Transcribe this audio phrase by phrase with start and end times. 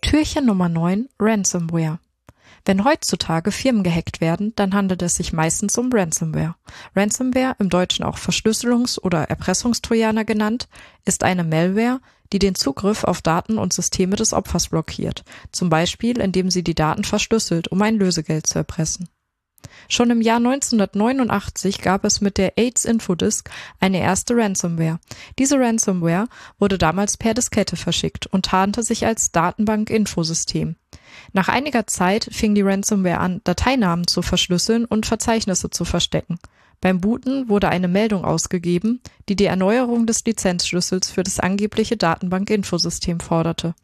[0.00, 1.98] Türchen Nummer 9 Ransomware.
[2.64, 6.54] Wenn heutzutage Firmen gehackt werden, dann handelt es sich meistens um Ransomware.
[6.94, 10.68] Ransomware, im Deutschen auch Verschlüsselungs- oder Erpressungstrojaner genannt,
[11.04, 12.00] ist eine Malware,
[12.32, 16.74] die den Zugriff auf Daten und Systeme des Opfers blockiert, zum Beispiel indem sie die
[16.74, 19.08] Daten verschlüsselt, um ein Lösegeld zu erpressen.
[19.88, 25.00] Schon im Jahr 1989 gab es mit der AIDS Infodisk eine erste Ransomware.
[25.38, 30.76] Diese Ransomware wurde damals per Diskette verschickt und tarnte sich als Datenbank-Infosystem.
[31.32, 36.38] Nach einiger Zeit fing die Ransomware an, Dateinamen zu verschlüsseln und Verzeichnisse zu verstecken.
[36.82, 43.20] Beim Booten wurde eine Meldung ausgegeben, die die Erneuerung des Lizenzschlüssels für das angebliche Datenbank-Infosystem
[43.20, 43.76] forderte.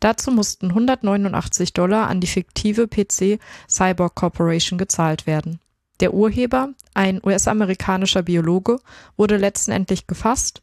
[0.00, 5.60] Dazu mussten 189 Dollar an die fiktive PC Cyborg Corporation gezahlt werden.
[6.00, 8.78] Der Urheber, ein US-amerikanischer Biologe,
[9.18, 10.62] wurde letztendlich gefasst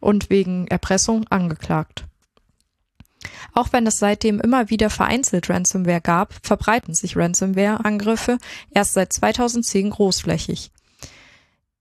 [0.00, 2.05] und wegen Erpressung angeklagt.
[3.52, 8.38] Auch wenn es seitdem immer wieder vereinzelt Ransomware gab, verbreiten sich Ransomware-Angriffe
[8.70, 10.70] erst seit 2010 großflächig.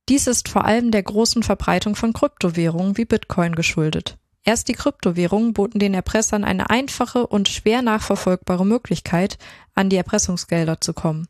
[0.08, 4.18] Dies ist vor allem der großen Verbreitung von Kryptowährungen wie Bitcoin geschuldet.
[4.44, 9.40] Erst die Kryptowährungen boten den Erpressern eine einfache und schwer nachverfolgbare Möglichkeit,
[9.74, 11.28] an die Erpressungsgelder zu kommen.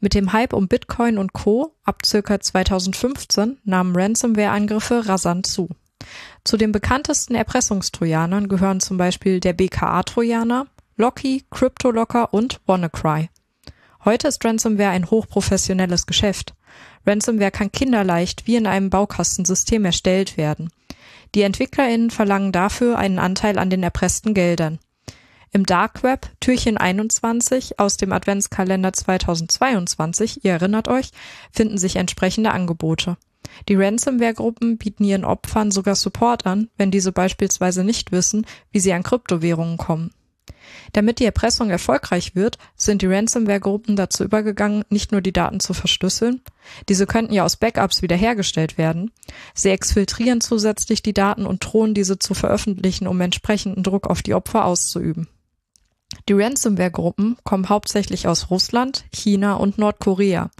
[0.00, 1.74] Mit dem Hype um Bitcoin und Co.
[1.84, 5.68] ab circa 2015 nahmen Ransomware-Angriffe rasant zu.
[6.44, 13.28] Zu den bekanntesten Erpressungstrojanern gehören zum Beispiel der BKA-Trojaner, Locky, CryptoLocker und WannaCry.
[14.04, 16.54] Heute ist Ransomware ein hochprofessionelles Geschäft.
[17.04, 20.70] Ransomware kann kinderleicht wie in einem Baukastensystem erstellt werden.
[21.34, 24.78] Die EntwicklerInnen verlangen dafür einen Anteil an den erpressten Geldern.
[25.52, 31.10] Im Dark Web Türchen 21 aus dem Adventskalender 2022, ihr erinnert euch,
[31.50, 33.16] finden sich entsprechende Angebote.
[33.68, 38.92] Die Ransomware-Gruppen bieten ihren Opfern sogar Support an, wenn diese beispielsweise nicht wissen, wie sie
[38.92, 40.10] an Kryptowährungen kommen.
[40.92, 45.74] Damit die Erpressung erfolgreich wird, sind die Ransomware-Gruppen dazu übergegangen, nicht nur die Daten zu
[45.74, 46.42] verschlüsseln,
[46.88, 49.10] diese könnten ja aus Backups wiederhergestellt werden,
[49.54, 54.34] sie exfiltrieren zusätzlich die Daten und drohen diese zu veröffentlichen, um entsprechenden Druck auf die
[54.34, 55.28] Opfer auszuüben.
[56.28, 60.50] Die Ransomware-Gruppen kommen hauptsächlich aus Russland, China und Nordkorea.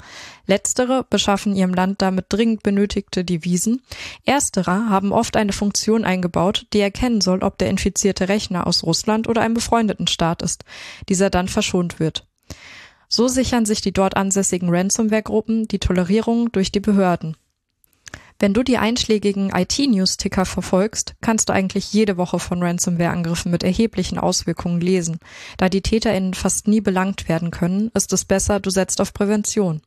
[0.47, 3.83] Letztere beschaffen ihrem Land damit dringend benötigte Devisen.
[4.25, 9.29] Erstere haben oft eine Funktion eingebaut, die erkennen soll, ob der infizierte Rechner aus Russland
[9.29, 10.65] oder einem befreundeten Staat ist,
[11.09, 12.27] dieser dann verschont wird.
[13.09, 17.37] So sichern sich die dort ansässigen Ransomware-Gruppen die Tolerierung durch die Behörden.
[18.39, 24.19] Wenn du die einschlägigen IT-News-Ticker verfolgst, kannst du eigentlich jede Woche von Ransomware-Angriffen mit erheblichen
[24.19, 25.19] Auswirkungen lesen.
[25.57, 29.81] Da die TäterInnen fast nie belangt werden können, ist es besser, du setzt auf Prävention.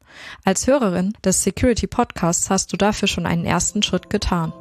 [0.45, 4.51] Als Hörerin des Security Podcasts hast du dafür schon einen ersten Schritt getan.